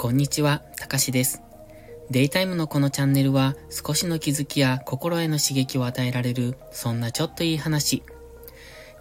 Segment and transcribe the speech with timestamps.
[0.00, 1.42] こんにちは、たかしです。
[2.10, 8.02] デイタイムのこのチャンネルは少しの気づきや心への刺激を与えられる、そんなちょっといい話。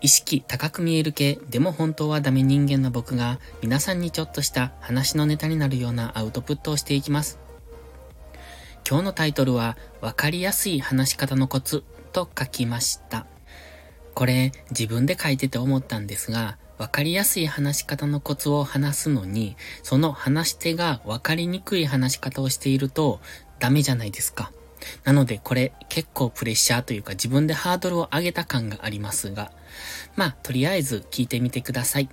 [0.00, 7.38] 意識高く見える系、でも本当はダメ人間の僕が皆さんにちょっとした話のネタになるようなアウトプットをしていきます。
[8.88, 11.84] 今日のタイトルは、わかりやすい話し方のコツ
[12.14, 13.26] と書きました。
[14.14, 23.20] これ自分で書いてて思ったんですが、わかりやすい話し方のコツを話すのに、その話し手がわかりにくい話し方をしていると
[23.58, 24.52] ダメじゃないですか。
[25.04, 29.50] なのでこれ結構プレッシャーというか自分でハードルを上げた感がありますが、
[30.16, 32.08] まあとりあえず聞いてみてください。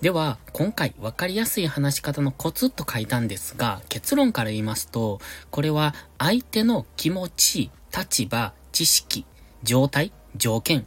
[0.00, 9.26] では、今回分かりやすい話し方のコツと書いたんですが、結論から言いますと、これは相手の気持ち、立場、知識、
[9.62, 10.86] 状態、条件。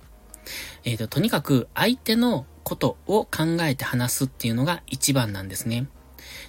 [0.83, 5.87] えっ、ー、と、とにかく相手のことを考えて話すっていうのが一番なんですね。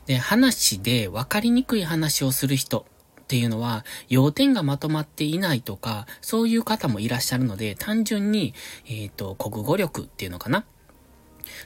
[0.05, 2.85] で、話で分かりにくい話をする人
[3.23, 8.53] っていうのは、要点がまとまっていないとか、そういう方もいらっしゃるので、単純に、
[8.87, 10.67] えっ、ー、と、国語力っていうのかな。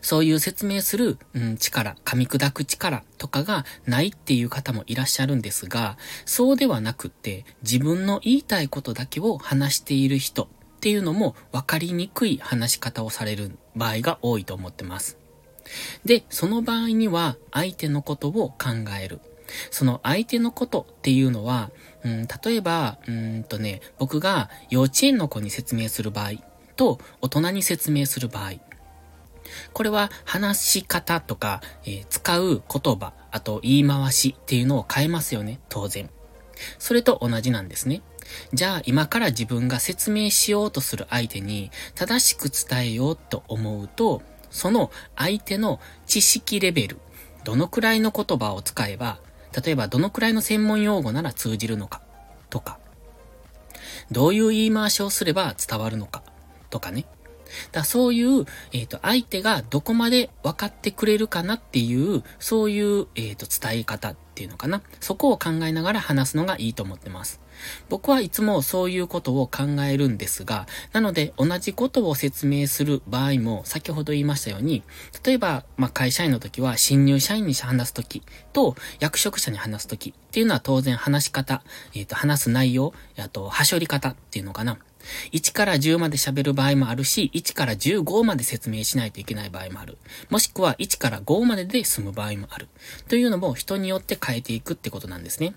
[0.01, 10.47] そういう説明する、うん、力、噛み砕く力とかがないっていう方もいらっしゃるんですが、そうではなくって、自分の言いたいことだけを話している人っ
[10.81, 15.19] ていうのも分かりにくい話し方をされる場合が多いと思ってます。
[16.05, 18.57] で、その場合には相手のことを考
[19.03, 19.21] える。
[19.71, 21.71] その相手のことっていうのは、
[22.03, 26.33] うん、例えば、うんとね、僕が幼稚園の子に説明する場合
[26.77, 28.55] と大人に説明する場合。
[29.73, 36.09] これは話し方とか、えー、使う言葉、あと言い回しっていうのを変えますよね、当然。
[36.79, 38.03] それと同じなんですね。
[38.53, 46.99] じゃあ今から自分が説明しようとする相手に正しく伝えようと思うと、その相手の知識レベル、
[47.45, 49.19] どのくらいの言葉を使えば、
[49.65, 52.03] 例えばどのくらいの専門用語なら通じるのか、
[52.51, 52.79] とか、
[54.11, 56.23] どういう言い回しをすれば伝わるのか、
[56.71, 57.07] とかね。
[57.73, 64.83] だそういう、えっ、ー、と、相手がどこまで分かってくれるかなっていう、そういう、えっ、ー、と、伝え方っっていうのかな。
[64.99, 67.41] そこを考えながら話すのがいいと思ってます。
[67.89, 74.83] 僕はいつもそういうことを考えるんですが、なので同じことを説明する場合も先ほど言いましたように、
[75.25, 81.63] 例えば、まあ、会社員の時は新入社員に話す時と役職者に話す時っていうのは当然話し方、
[81.95, 84.79] えっ、ー、と、話す内容、あと、はしょり方っていうのかな。
[85.33, 89.99] 1から10まで喋る場合もあるし、1から15まで説明しないといけない場合もある。
[90.31, 92.69] もしくは1から5までで済む場合もある。
[93.09, 95.55] というのも人によって変えていくってことなんですね。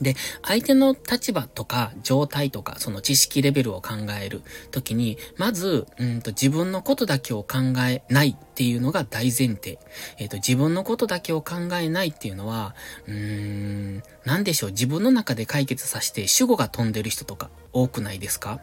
[0.00, 3.90] で、相手の立場とか状態とか、その知識レベルを考
[4.20, 9.78] えるときに、まず、うんと自分のことだけを考えないっていうのが大前提。
[10.18, 12.74] えっ、ー、と、自分のことだけを考えないっていうのは、
[13.06, 18.60] うーん、なんでしょう、自分の中で解決させて主語が飛んでる人とか多くないですか？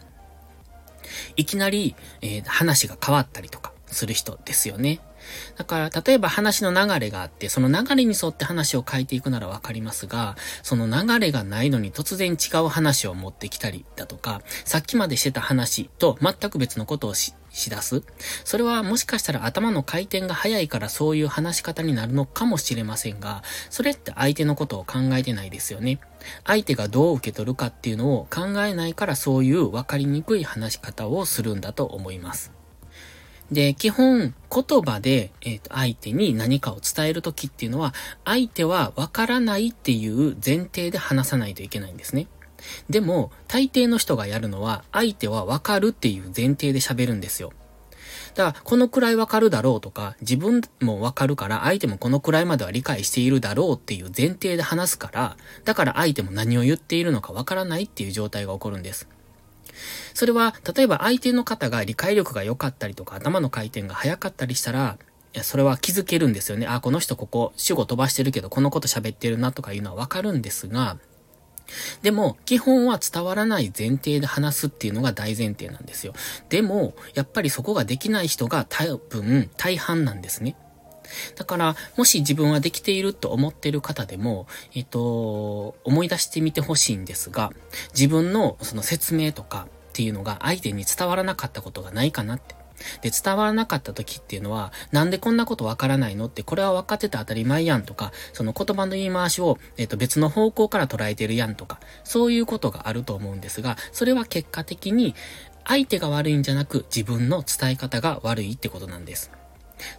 [1.35, 4.99] いきなり、えー、話が変わったりとかする人ですよね。
[5.57, 18.03] だから、例えば話の流れがあって、その流れに沿って話を変えていくならわかりますが、その流れがないのに突然違う話を持ってきたりだとか、さっきまでしてた話と全く別のことをし、しだす。
[18.45, 25.99] それはもしかしたら頭の回転が速いからそういう話し方になるのかもしれませんが、それって相手のことを考えてないですよね。
[26.45, 32.60] 相手がどう受け取るかっていうのを考えないからそういう分かりにくい話し方をするんだと思います。
[33.51, 42.27] で、基本、言葉で、えっ、ー、と、相手に何かを伝えるときっていうのは、相手はわからないっていう前提で話さないといけないんですね。
[42.89, 47.51] でも、大抵の人がやるのは、相手はわかるっていう前提で喋るんですよ。
[48.35, 59.09] だから、このくらいわかるだろうとか、自分もわかるから、相手もこのくらいまでは理解しているだろうっていう前提で話すから、だから相手も何を言っているのかわからないっていう状態が起こるんです。
[60.13, 64.97] それは、例えば相手の方が理解力が良かったりとか、頭の回転が速かったりしたら、
[65.33, 66.67] いや、それは気づけるんですよね。
[66.67, 70.97] あ、この人ここ、主語飛ばしてるけど、このこと喋ってるなとかいうのはわかるんですが、
[72.01, 76.13] でも、基本は伝わらない前提で話すっていうのが大前提なんですよ。
[76.49, 80.57] でも、やっぱりそこができない人が多分、大半なんですね。
[81.35, 87.51] だから、もし自分はできていると思っている方でも、えっと、思い出してみてほしいんですが、
[87.93, 92.55] 自分のその説明とかっていうのが相手に伝わらなかったことがないかなって。
[93.01, 105.13] で、伝わらなかった時っていうのは、なんでこんなことわからないのって、これは分かってた当たり前やんとか、その言葉の言い回しを、えっ、と、別の方向から捉えてるやんとか、そういうことがあると思うんですが、それは結果的に、
[105.63, 109.31] 相手が悪いんじゃなく、自分の伝え方が悪いってことなんです。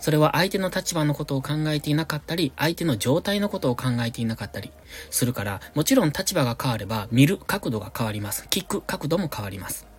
[0.00, 4.70] それは相手の立場のことを考えていなかったり、相手の状態のことを考えていなかったり
[5.10, 8.46] するから、もちろん立場が変われば見る角度が変わります。
[8.50, 9.92] 聞く角度も変わります。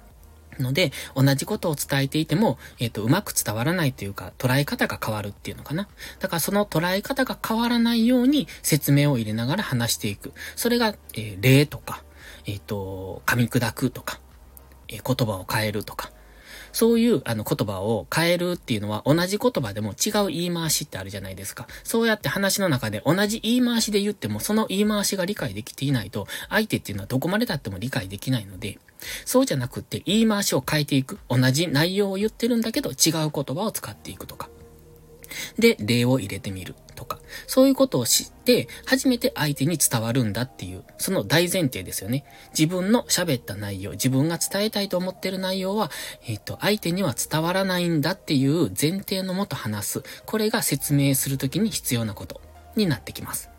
[0.60, 5.88] ので、同じことを伝えていても、えっ、ー、と、うまく伝わらないというか、捉え方が変わるっていうのかな。
[6.20, 10.34] だからその捉え方が変わらないように説明を入れながら話していく。
[10.56, 12.04] それが、えー、例とか、
[12.46, 14.20] えっ、ー、と、噛み砕くとか、
[14.90, 16.12] え言葉を変えるとか、
[16.74, 21.68] そういうあの言葉を変えるっていうのは同じ言葉でも違う言い回しってあるじゃないですか。
[21.84, 28.80] そうやって話の中で同じ言い回しで言ってもその言い回しが理解できていないと相手っていうのはどこまでだっても理解できないので、
[29.26, 31.20] そうじゃなくって言い回しを変えていく。
[31.30, 34.50] 同じ内容を言ってるんだけど違う言葉を使っていくとか。
[35.58, 42.26] で、例を入れてみるとか、そういうことを知って、初めて相手に伝わるんだっていう、その大前提ですよね。
[42.58, 45.92] 自分の喋った内容、自分が伝えたいと思ってる内容は、
[46.28, 50.04] えっ、と、相手には伝わらないんだっていう前提のもと話す。
[50.26, 52.42] これが説明するときに必要なこと
[52.76, 53.50] になってきます。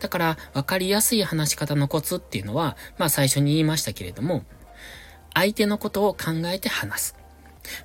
[0.00, 4.44] だから、わかりやすい話し方のコツっていうのは、まあ最初に言いましたけれども、
[5.34, 7.23] 相手のことを考えて話す。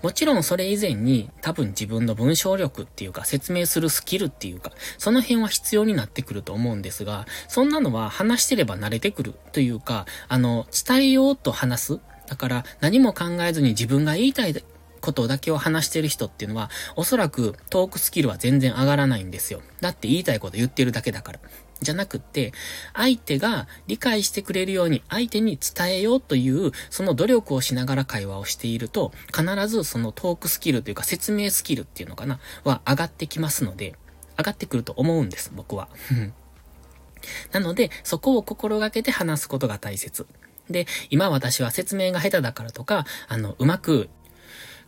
[0.02, 12.00] もちろんそれ以前に多分自分の文章力っていうか説明するスキルっていうか、その辺は必要になってくると思うんですが、そんなのは話してれば慣れてくるというか、あの、伝えようと話す。
[12.28, 14.64] だから何も考えずに自分が言いたい
[15.02, 19.62] ことだけを話してる人っていうのは、おそらくトークスキルは全然上がらないんですよ。
[19.82, 21.40] だって言いたいこと言ってるだけだから。
[21.82, 22.52] じゃなくって、
[22.94, 33.96] 相手が理解してくれるように相手に伝えようという、その努力をしながら会話をしていると、必ずそのトークスキルというか説明スキルっていうのかな、は上がってきますので、
[34.38, 35.90] 上がってくると思うんです、僕は。
[37.52, 40.26] なので、そこを心がけて話すことが大切。
[40.70, 44.10] で、今私は説明が下手だからとか、あの、うまく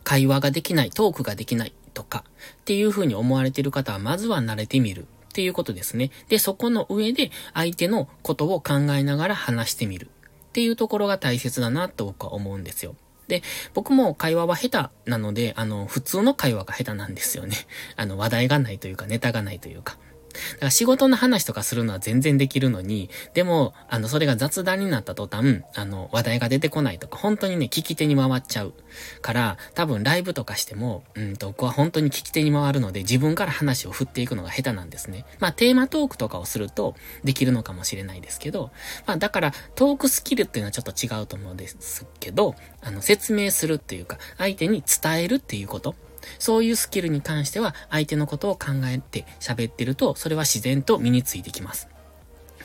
[0.04, 2.24] 会話ができない、トークができないとか、
[2.60, 5.06] っていう風に思われている方は、まずは慣れてみる。
[5.32, 6.10] っていうことですね。
[6.28, 10.10] で、そこの上で相手のことを考えながら話してみる
[10.48, 12.94] っていうところが大切だなと僕は思うんですよ。
[13.28, 13.42] で、
[13.72, 17.56] 僕も会話は下手なので、あの、普通の会話が下手なんですよね。
[17.96, 19.96] あの、話題がないというか、ネタがないというか。
[20.32, 28.74] だから仕事の話とかするのは全然できるのに、でも、あの、それが雑談になった途端、あの、話題が出てこないとか、本当にね、聞き手に回っちゃう。
[29.20, 35.24] から、多分ライブとかしても、うんと、僕は本当に聞き手に回るので、自分から話を振っていくのが下手なんですね。
[35.38, 36.94] まあ、テーマトークとかをすると、
[37.24, 38.70] できるのかもしれないですけど、
[39.06, 45.94] まあ、だから、トークスキルっていうのはちょっと違うと思うんですけど、あの、説明するっていうか、相手に伝えるっていうこと。
[46.38, 51.88] そういうスキルに関しては、相手のことを考えて喋ってると、それは自然と身についてきます。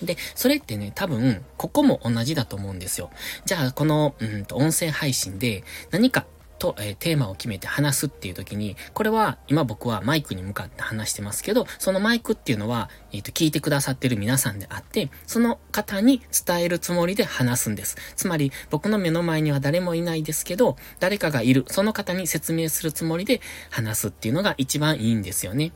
[0.01, 3.09] で、それってね、多分、ここも同じだと思うんですよ。
[3.45, 6.25] じゃあ、この、うんと、音声配信で、何か
[6.57, 17.97] と、えー、テーマを決めて話すっていう時に、これは今僕はマイクに向かって話してますけど、そのマイクっていうのは、えっ、ー、と、聞いてくださってる皆さんであって、その方に伝えるつもりで話すんです。
[18.15, 25.71] つまり、僕の目の前には誰もいないですけど、誰かがいる、その方に説明するつもりで話すっていうのが一番いいんですよね。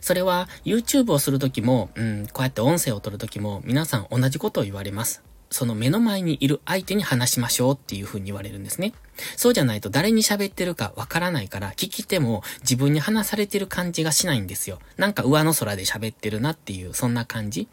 [0.00, 5.22] それは YouTube をするときも、うん、こうやって音声を取るときも皆さん同じことを言われます。
[5.52, 8.92] その目の前にいる相手に話しましょうっていう風に言われるんですね。
[9.36, 14.78] そうじゃないと誰に喋ってるかわからないから聞き手も自分に話されてる感じがしないんですよ。
[14.96, 17.68] なんか上の空で喋ってるなっていう、そんな感じ。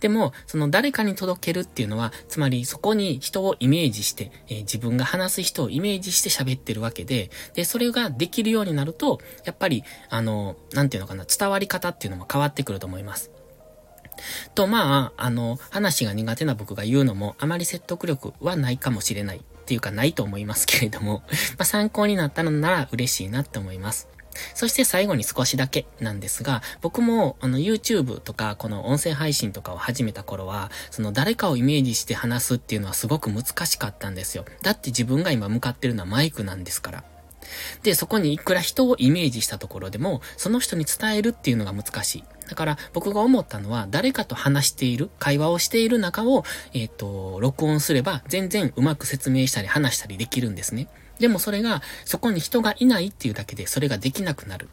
[0.00, 13.30] でも、その誰かに届けるっていうのは、つまりそこに人をイメージして、えー、自分が話す人をイメージして喋ってるわけで、で、それができるようになると、やっぱり、あの、なんていうのかな、伝わり方っていうのも変わってくると思います。
[14.54, 19.38] と、まあ、あの、話が苦手な僕が言うのも、あまり説得力はないかもしれない。
[19.38, 21.22] っていうか、ないと思いますけれども、
[21.58, 24.08] まあ、参考になったのなら嬉しいなって思います。
[24.54, 34.44] そして最後に少しだけなんですが、僕もあの YouTube とかこの音声配信とかを始めた頃は、その誰かをイメージして話すっていうのはすごく難しかったんですよ。
[34.62, 37.04] だって自分が今向かってるのはマイクなんですから。
[37.82, 42.24] で、そこにいくら人をイメージしたところでも、その人に伝えるっていうのが難しい。
[42.48, 50.88] だから僕が思ったのは、誰かと話している、会話をしている中を、えっ、ー、と、録音すれば全然うまく説明したり話したりできるんですね。
[51.18, 54.68] でもそれが、そこに人がいないっていうだけでそれができなくなる。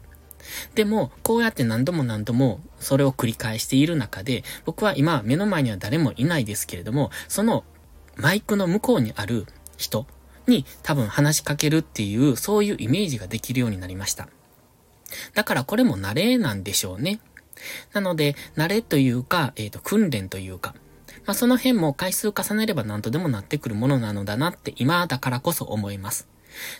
[0.74, 7.64] でも、こうやって何度も何度もそれを繰り返している中で、僕は今目の前には誰もいないですけれども、その
[8.16, 10.06] マイクの向こうにある人
[10.46, 14.28] に多分話しかけるっていう、そういうイメージができるようになりました。
[15.34, 17.20] だからこれも慣れなんでしょうね。
[17.92, 20.74] なので、慣れというか、えっ、ー、と、訓練というか、
[21.26, 26.28] まあ、その辺も回数重ねれば何とでもなってくるものなのだなって今だからこそ思います。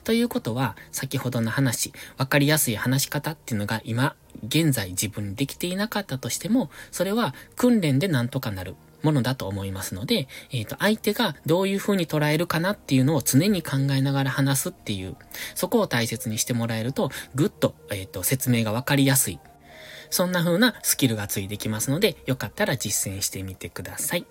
[0.04, 4.14] ということは、先ほどの話、わかりやすい話し方っていうのが今、
[4.46, 8.76] 現在自分にできていなかったとしても、それは訓練でなんとかなる。
[9.04, 15.16] ものだと思いますので、えっ、ー、と、相手がどういう風に捉えるかなっていうのを常に考えながら話すっていう、
[15.54, 19.38] そこを大切にしてもらえると、ぐっと、えっ、ー、と、説明がわかりやすい。
[20.10, 24.26] そんな風なスキルがついてきますので、よかったら実践してみてください。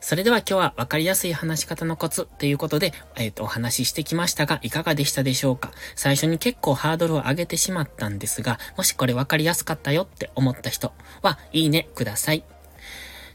[0.00, 5.70] それでは今日は分かりやすい話し方のコツということで、えっ、ー、と、お話ししてきましたが、いかがでしたでしょうか？
[5.94, 12.44] 最初に結構ハードルを上げてしまったんですが、もしこれ分かりやすかったよって思った人は、いいねください。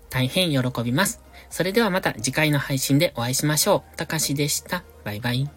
[0.09, 1.21] 大変喜びます。
[1.49, 3.97] それではまた次回の配信でお会いしましょう。
[3.97, 4.83] たかしでした。
[5.03, 5.49] バイバイ。